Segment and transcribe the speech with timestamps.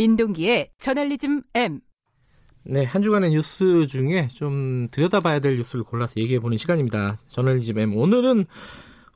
[0.00, 1.80] 민동기의 저널리즘 M.
[2.64, 7.18] 네, 한 주간의 뉴스 중에 좀 들여다봐야 될 뉴스를 골라서 얘기해보는 시간입니다.
[7.28, 7.94] 저널리즘 M.
[7.94, 8.46] 오늘은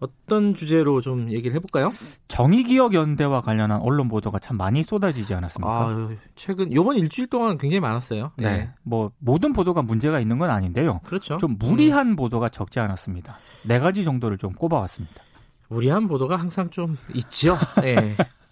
[0.01, 1.91] 어떤 주제로 좀 얘기를 해볼까요?
[2.29, 5.73] 정의기억연대와 관련한 언론 보도가 참 많이 쏟아지지 않았습니까?
[5.73, 8.33] 아, 최근 이번 일주일 동안 굉장히 많았어요.
[8.37, 8.45] 네.
[8.45, 8.71] 네.
[8.83, 11.01] 뭐 모든 보도가 문제가 있는 건 아닌데요.
[11.05, 11.39] 그렇죠.
[11.39, 12.17] 좀 무리한 음.
[12.17, 13.39] 보도가 적지 않았습니다.
[13.67, 15.23] 네 가지 정도를 좀 꼽아왔습니다.
[15.69, 17.57] 무리한 보도가 항상 좀 있지요.
[17.81, 18.17] 네.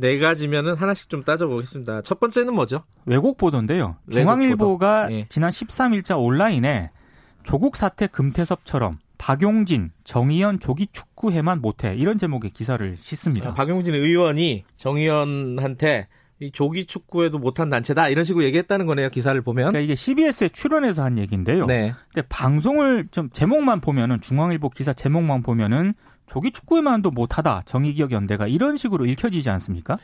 [0.00, 2.02] 네 가지면은 하나씩 좀 따져보겠습니다.
[2.02, 2.82] 첫 번째는 뭐죠?
[3.04, 3.96] 외국 보도인데요.
[4.06, 5.14] 외국 중앙일보가 보도.
[5.14, 5.26] 네.
[5.28, 6.90] 지난 13일자 온라인에
[7.42, 13.52] 조국 사태 금태섭처럼 박용진, 정의연 조기 축구해만 못해 이런 제목의 기사를 싣습니다.
[13.52, 16.08] 박용진 의원이 정의연한테
[16.40, 19.68] 이 조기 축구에도 못한 단체다 이런 식으로 얘기했다는 거네요 기사를 보면.
[19.68, 21.66] 그러니까 이게 CBS에 출연해서 한 얘기인데요.
[21.66, 21.92] 네.
[22.12, 25.92] 근데 방송을 좀 제목만 보면은 중앙일보 기사 제목만 보면은
[26.26, 29.96] 조기 축구에만도 못하다 정의기억 연대가 이런 식으로 읽혀지지 않습니까?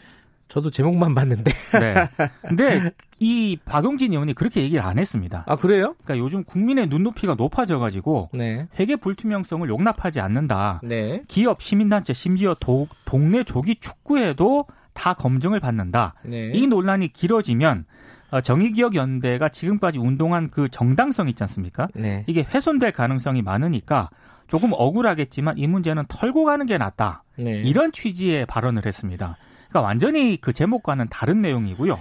[0.49, 1.51] 저도 제목만 봤는데.
[1.81, 2.09] 네.
[2.47, 5.45] 근데 이 박용진 의원이 그렇게 얘기를 안 했습니다.
[5.47, 5.95] 아 그래요?
[6.05, 8.69] 그러니까 요즘 국민의 눈높이가 높아져가지고 네.
[8.79, 10.83] 회계 불투명성을 용납하지 않는다.
[10.85, 11.23] 네.
[11.29, 14.67] 기업, 시민단체, 심지어 도, 동네 조기 축구에도
[14.97, 16.15] 다 검증을 받는다.
[16.25, 16.51] 네.
[16.53, 17.85] 이 논란이 길어지면
[18.31, 21.87] 어, 정의기억연대가 지금까지 운동한 그 정당성 있지 않습니까?
[21.95, 22.25] 네.
[22.27, 24.11] 이게 훼손될 가능성이 많으니까
[24.49, 27.23] 조금 억울하겠지만 이 문제는 털고 가는 게 낫다.
[27.37, 27.63] 네.
[27.65, 29.37] 이런 취지의 발언을 했습니다.
[29.69, 31.99] 그러니까 완전히 그 제목과는 다른 내용이고요.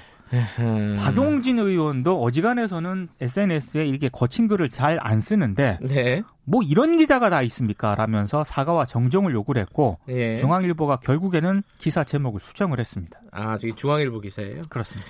[0.97, 6.23] 박용진 의원도 어지간해서는 SNS에 이렇게 거친 글을 잘 안 쓰는데 네.
[6.45, 7.95] 뭐 이런 기자가 다 있습니까?
[7.95, 10.35] 라면서 사과와 정정을 요구를 했고 네.
[10.35, 13.19] 중앙일보가 결국에는 기사 제목을 수정을 했습니다.
[13.31, 14.63] 아, 저기 중앙일보 기사예요?
[14.69, 15.07] 그렇습니다.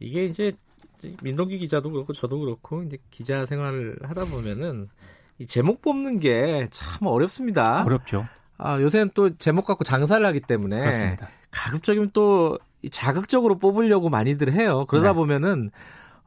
[0.00, 0.52] 이게 이제
[1.22, 4.88] 민동기 기자도 그렇고 저도 그렇고 이제 기자 생활을 하다 보면은
[5.38, 7.84] 이 제목 뽑는 게 참 어렵습니다.
[7.84, 8.26] 어렵죠.
[8.58, 11.28] 아, 요새는 또 제목 갖고 장사를 하기 때문에 그렇습니다.
[11.62, 12.58] 가급적이면 또
[12.90, 14.84] 자극적으로 뽑으려고 많이들 해요.
[14.88, 15.14] 그러다 네.
[15.14, 15.70] 보면은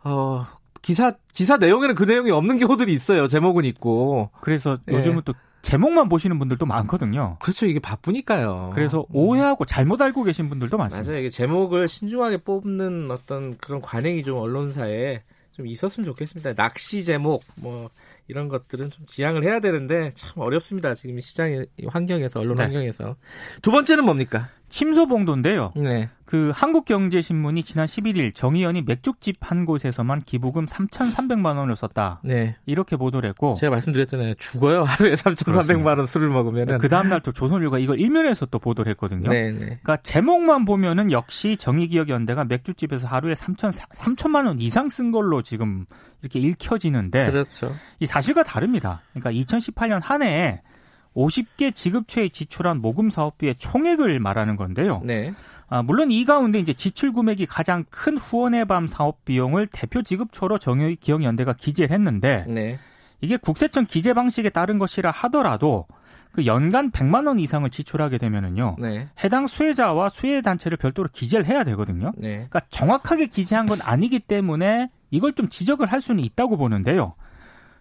[0.03, 0.45] 어
[0.81, 3.27] 기사 기사 내용에는 그 내용이 없는 경우들이 있어요.
[3.27, 4.29] 제목은 있고.
[4.39, 4.93] 그래서 예.
[4.93, 7.37] 요즘은 또 제목만 보시는 분들도 많거든요.
[7.41, 7.65] 그렇죠.
[7.65, 8.71] 이게 바쁘니까요.
[8.73, 9.15] 그래서 음.
[9.15, 11.09] 오해하고 잘못 알고 계신 분들도 많습니다.
[11.09, 11.19] 맞아요.
[11.19, 16.53] 이게 제목을 신중하게 뽑는 어떤 그런 관행이 좀 언론사에 좀 있었으면 좋겠습니다.
[16.53, 17.89] 낚시 제목 뭐
[18.27, 20.95] 이런 것들은 좀 지양을 해야 되는데 참 어렵습니다.
[20.95, 22.63] 지금 시장의 환경에서 언론 네.
[22.63, 23.15] 환경에서
[23.61, 24.49] 두 번째는 뭡니까?
[24.67, 25.73] 침소봉도인데요.
[25.75, 26.09] 네.
[26.25, 32.21] 그 한국경제신문이 지난 11일 정의연이 맥주집 한 곳에서만 기부금 3,300만 원을 썼다.
[32.23, 32.57] 네.
[32.65, 34.33] 이렇게 보도를 했고 제가 말씀드렸잖아요.
[34.35, 34.83] 죽어요.
[34.83, 36.79] 하루에 3,300만 원 술을 먹으면.
[36.79, 39.29] 그 다음 날 또 조선일보가 이걸 일면에서 또 보도를 했거든요.
[39.29, 39.59] 네, 네.
[39.59, 45.85] 그러니까 제목만 보면은 역시 정의기억연대가 맥주집에서 하루에 3천 3천만 원 이상 쓴 걸로 지금
[46.25, 47.75] 이렇게 읽혀지는데 그렇죠.
[47.99, 49.01] 이 사실과 다릅니다.
[49.13, 50.61] 그러니까 2018년 한 해에
[51.15, 55.01] 50개 지급처에 지출한 모금 사업비의 총액을 말하는 건데요.
[55.03, 55.33] 네.
[55.67, 60.57] 아, 물론 이 가운데 이제 지출 금액이 가장 큰 후원의 밤 사업 비용을 대표 지급처로
[60.57, 62.79] 정의기억연대가 기재를 했는데 네.
[63.25, 65.87] 이게 국세청 기재 방식에 따른 것이라 하더라도
[66.31, 68.75] 그 연간 100만 원 이상을 지출하게 되면은요.
[68.79, 69.09] 네.
[69.23, 72.11] 해당 수혜자와 수혜 단체를 별도로 기재를 해야 되거든요.
[72.17, 72.33] 네.
[72.35, 77.15] 그러니까 정확하게 기재한 건 아니기 때문에 이걸 좀 지적을 할 수는 있다고 보는데요.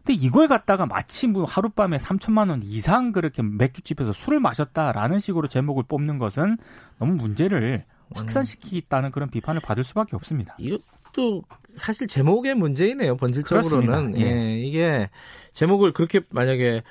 [0.05, 5.85] 근데 이걸 갖다가 마치 뭐 하룻밤에 3천만 원 이상 그렇게 맥주집에서 술을 마셨다라는 식으로 제목을
[5.89, 6.59] 뽑는 것은
[6.99, 7.85] 너무 문제를
[8.15, 10.55] 확산시키다는 그런 비판을 받을 수밖에 없습니다.
[10.59, 11.43] 이것도
[11.75, 13.17] 사실 제목의 문제이네요.
[13.17, 14.27] 본질적으로는 예.
[14.27, 14.59] 예.
[14.61, 15.11] 이게
[15.53, 16.83] 제목을 그렇게 만약에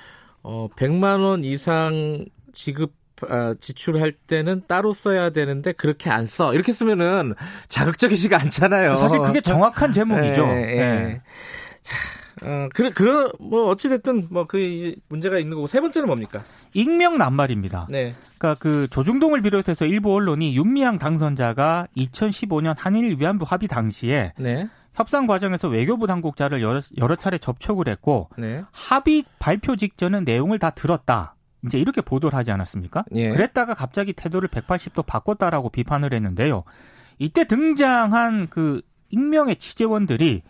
[0.42, 2.92] 어 100만 원 이상 지급
[3.28, 6.52] 아, 지출할 때는 따로 써야 되는데 그렇게 안 써.
[6.52, 7.34] 이렇게 쓰면은
[7.68, 8.96] 자극적이지가 않잖아요.
[8.96, 10.42] 사실 그게 정확한 제목이죠.
[10.42, 10.78] 예, 예.
[10.78, 11.22] 예.
[11.82, 11.94] 자,
[12.42, 16.42] 어, 그래, 그래, 뭐, 어찌됐든, 뭐, 그, 문제가 있는 거고, 세 번째는 뭡니까?
[16.74, 17.86] 익명 낱말입니다.
[17.90, 18.14] 네.
[18.38, 24.68] 그니까 그, 조중동을 비롯해서 일부 언론이 윤미향 당선자가 2015년 한일 위안부 합의 당시에 네.
[24.94, 28.62] 협상 과정에서 외교부 당국자를 여러, 여러 차례 접촉을 했고, 네.
[28.72, 31.34] 합의 발표 직전은 내용을 다 들었다.
[31.66, 33.04] 이제 이렇게 보도를 하지 않았습니까?
[33.14, 33.30] 예.
[33.30, 36.64] 그랬다가 갑자기 태도를 180도 바꿨다라고 비판을 했는데요.
[37.18, 40.42] 이때 등장한 그 익명의 취재원들이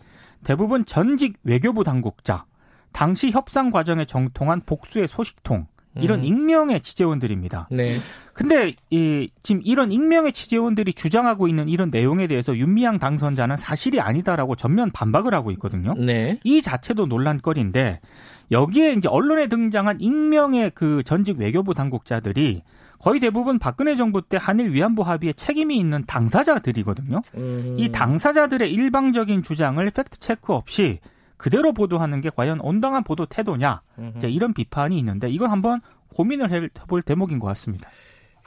[0.43, 2.45] 대부분 전직 외교부 당국자,
[2.91, 5.67] 당시 협상 과정에 정통한 복수의 소식통,
[5.97, 6.25] 이런 음.
[6.25, 7.69] 익명의 취재원들입니다.
[7.71, 7.95] 네.
[8.33, 14.55] 근데 이 지금 이런 익명의 취재원들이 주장하고 있는 이런 내용에 대해서 윤미향 당선자는 사실이 아니다라고
[14.55, 15.93] 전면 반박을 하고 있거든요.
[15.93, 16.39] 네.
[16.43, 18.01] 이 자체도 논란거리인데
[18.51, 22.61] 여기에 이제 언론에 등장한 익명의 그 전직 외교부 당국자들이
[22.99, 27.21] 거의 대부분 박근혜 정부 때 한일 위안부 합의에 책임이 있는 당사자들이거든요.
[27.35, 27.75] 음.
[27.77, 30.99] 이 당사자들의 일방적인 주장을 팩트 체크 없이
[31.37, 33.81] 그대로 보도하는 게 과연 온당한 보도 태도냐
[34.15, 35.81] 이제 이런 비판이 있는데 이건 한번
[36.15, 37.89] 고민을 해볼 대목인 것 같습니다.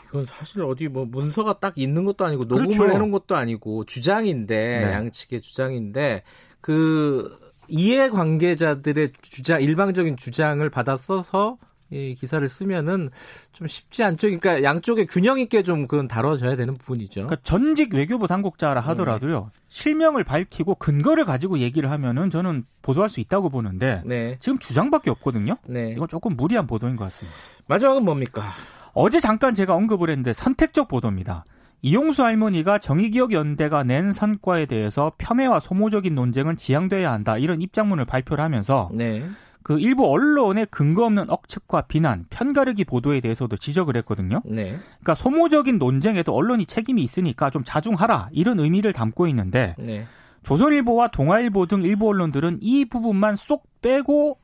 [0.09, 2.95] 이건 사실 어디 뭐 문서가 딱 있는 것도 아니고 녹음을 그렇죠.
[2.95, 4.93] 해놓은 것도 아니고 주장인데 네.
[4.93, 6.23] 양측의 주장인데
[6.61, 11.59] 그 이해 관계자들의 주장 일방적인 주장을 받아 써서
[11.91, 13.11] 이 기사를 쓰면은
[13.53, 14.27] 좀 쉽지 않죠.
[14.27, 17.27] 그러니까 양쪽에 균형 있게 좀 그건 다뤄져야 되는 부분이죠.
[17.27, 19.51] 그러니까 전직 외교부 당국자라 하더라도요.
[19.53, 19.61] 네.
[19.69, 24.37] 실명을 밝히고 근거를 가지고 얘기를 하면은 저는 보도할 수 있다고 보는데 네.
[24.41, 25.57] 지금 주장밖에 없거든요.
[25.67, 25.93] 네.
[25.93, 27.37] 이건 조금 무리한 보도인 것 같습니다.
[27.67, 28.53] 마지막은 뭡니까?
[28.93, 31.45] 어제 잠깐 제가 언급을 했는데 선택적 보도입니다.
[31.81, 38.91] 이용수 할머니가 정의기억연대가 낸 성과에 대해서 폄훼와 소모적인 논쟁은 지양돼야 한다 이런 입장문을 발표를 하면서
[38.93, 39.25] 네.
[39.63, 44.41] 그 일부 언론의 근거 없는 억측과 비난, 편가르기 보도에 대해서도 지적을 했거든요.
[44.45, 44.77] 네.
[45.01, 50.07] 그러니까 소모적인 논쟁에도 언론이 책임이 있으니까 좀 자중하라 이런 의미를 담고 있는데 네.
[50.43, 54.39] 조선일보와 동아일보 등 일부 언론들은 이 부분만 쏙 빼고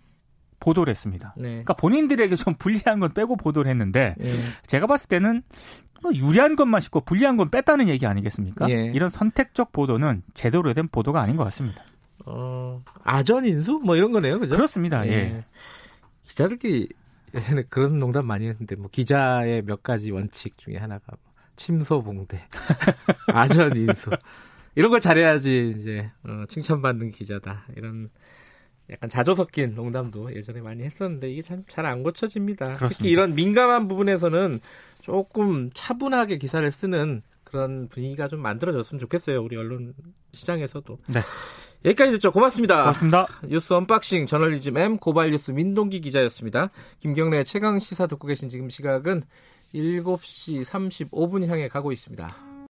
[0.60, 1.34] 보도를 했습니다.
[1.36, 1.48] 네.
[1.48, 4.32] 그러니까 본인들에게 좀 불리한 건 빼고 보도를 했는데 네.
[4.66, 5.42] 제가 봤을 때는
[6.02, 8.68] 뭐 유리한 것만 싣고 불리한 건 뺐다는 얘기 아니겠습니까?
[8.68, 8.92] 예.
[8.94, 11.82] 이런 선택적 보도는 제대로 된 보도가 아닌 것 같습니다.
[12.26, 14.54] 어, 아전 인수 뭐 이런 거네요, 그죠?
[14.56, 15.06] 그렇습니다.
[15.06, 15.12] 예.
[15.12, 15.44] 예.
[16.22, 16.88] 기자들끼리
[17.34, 22.38] 예전에 그런 농담 많이 했는데 뭐 기자의 몇 가지 원칙 중에 하나가 뭐 침소봉대,
[23.32, 24.10] 아전 인수
[24.74, 28.08] 이런 걸 잘해야지 이제 어, 칭찬받는 기자다 이런
[28.90, 32.64] 약간 자조 섞인 농담도 예전에 많이 했었는데 이게 참 잘 안 고쳐집니다.
[32.66, 32.88] 그렇습니다.
[32.88, 34.60] 특히 이런 민감한 부분에서는
[35.00, 39.42] 조금 차분하게 기사를 쓰는 그런 분위기가 좀 만들어졌으면 좋겠어요.
[39.42, 39.94] 우리 언론
[40.32, 40.98] 시장에서도.
[41.08, 41.20] 네.
[41.84, 42.32] 여기까지 듣죠.
[42.32, 42.78] 고맙습니다.
[42.78, 43.26] 고맙습니다.
[43.44, 46.70] 뉴스 언박싱 저널리즘 M 고발뉴스 민동기 기자였습니다.
[47.00, 49.22] 김경래 최강 시사 듣고 계신 지금 시각은
[49.74, 52.53] 7시 35분 향해 가고 있습니다.